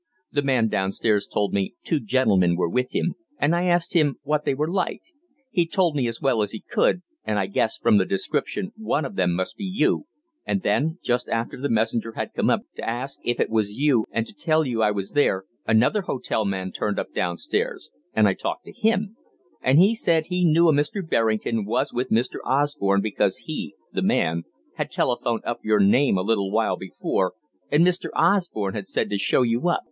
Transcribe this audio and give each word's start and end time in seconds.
The 0.31 0.41
man 0.41 0.67
downstairs 0.67 1.27
told 1.27 1.53
me 1.53 1.75
'two 1.83 1.99
gentlemen 1.99 2.55
were 2.55 2.67
with 2.67 2.95
him,' 2.95 3.13
and 3.37 3.55
I 3.55 3.65
asked 3.65 3.93
him 3.93 4.15
what 4.23 4.45
they 4.45 4.55
were 4.55 4.67
like. 4.67 4.99
He 5.51 5.67
told 5.67 5.95
me 5.95 6.07
as 6.07 6.19
well 6.19 6.41
as 6.41 6.53
he 6.53 6.59
could, 6.59 7.03
and 7.23 7.37
I 7.37 7.45
guessed 7.45 7.83
from 7.83 7.99
the 7.99 8.05
description 8.05 8.71
one 8.75 9.05
of 9.05 9.15
them 9.15 9.33
must 9.35 9.57
be 9.57 9.63
you, 9.63 10.07
and 10.43 10.63
then 10.63 10.97
just 11.03 11.29
after 11.29 11.61
the 11.61 11.69
messenger 11.69 12.13
had 12.13 12.33
come 12.33 12.49
up 12.49 12.61
to 12.77 12.81
ask 12.89 13.19
if 13.23 13.39
it 13.39 13.51
was 13.51 13.77
you 13.77 14.07
and 14.09 14.25
to 14.25 14.33
tell 14.33 14.65
you 14.65 14.81
I 14.81 14.89
was 14.89 15.11
there, 15.11 15.43
another 15.67 16.01
hotel 16.01 16.45
man 16.45 16.71
turned 16.71 16.97
up 16.97 17.13
downstairs, 17.13 17.91
and 18.15 18.27
I 18.27 18.33
talked 18.33 18.65
to 18.65 18.71
him, 18.73 19.17
and 19.61 19.77
he 19.77 19.93
said 19.93 20.23
he 20.29 20.43
knew 20.45 20.67
a 20.67 20.73
Mr. 20.73 21.07
Berrington 21.07 21.63
was 21.63 21.93
with 21.93 22.09
Mr. 22.09 22.37
Osborne 22.43 23.01
because 23.01 23.37
he, 23.45 23.75
the 23.93 24.01
man, 24.01 24.45
had 24.77 24.89
telephoned 24.89 25.43
up 25.45 25.59
your 25.63 25.79
name 25.79 26.17
a 26.17 26.23
little 26.23 26.49
while 26.51 26.75
before, 26.75 27.33
and 27.71 27.85
Mr. 27.85 28.09
Osborne 28.15 28.73
had 28.73 28.87
said 28.87 29.07
to 29.11 29.19
show 29.19 29.43
you 29.43 29.69
up. 29.69 29.79